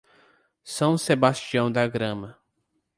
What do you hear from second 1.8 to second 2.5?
Grama